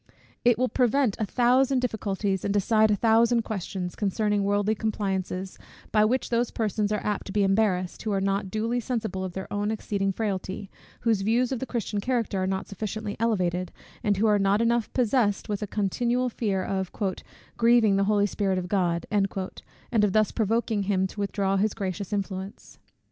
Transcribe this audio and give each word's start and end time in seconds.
It 0.43 0.57
will 0.57 0.67
prevent 0.67 1.15
a 1.19 1.27
thousand 1.27 1.77
difficulties, 1.77 2.43
and 2.43 2.51
decide 2.51 2.89
a 2.89 2.95
thousand 2.95 3.43
questions, 3.43 3.95
concerning 3.95 4.43
worldly 4.43 4.73
compliances; 4.73 5.59
by 5.91 6.05
which 6.05 6.31
those 6.31 6.49
persons 6.49 6.91
are 6.91 7.05
apt 7.05 7.27
to 7.27 7.31
be 7.31 7.43
embarrassed, 7.43 8.01
who 8.01 8.11
are 8.11 8.19
not 8.19 8.49
duly 8.49 8.79
sensible 8.79 9.23
of 9.23 9.33
their 9.33 9.45
own 9.53 9.69
exceeding 9.69 10.11
frailty, 10.11 10.71
whose 11.01 11.21
views 11.21 11.51
of 11.51 11.59
the 11.59 11.67
Christian 11.67 12.01
character 12.01 12.41
are 12.41 12.47
not 12.47 12.67
sufficiently 12.67 13.15
elevated, 13.19 13.71
and 14.03 14.17
who 14.17 14.25
are 14.25 14.39
not 14.39 14.59
enough 14.59 14.91
possessed 14.93 15.47
with 15.47 15.61
a 15.61 15.67
continual 15.67 16.29
fear 16.29 16.63
of 16.63 16.89
"grieving 17.57 17.95
the 17.95 18.05
Holy 18.05 18.25
Spirit 18.25 18.57
of 18.57 18.67
God," 18.67 19.05
and 19.11 20.03
of 20.03 20.13
thus 20.13 20.31
provoking 20.31 20.81
him 20.81 21.05
to 21.05 21.19
withdraw 21.19 21.57
his 21.57 21.75
gracious 21.75 22.11
influence. 22.11 22.79